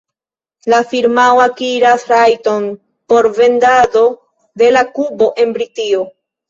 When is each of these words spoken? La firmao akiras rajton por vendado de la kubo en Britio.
La 0.73 0.79
firmao 0.93 1.41
akiras 1.43 2.07
rajton 2.13 2.67
por 3.15 3.31
vendado 3.39 4.05
de 4.65 4.75
la 4.77 4.87
kubo 4.99 5.33
en 5.47 5.59
Britio. 5.61 6.07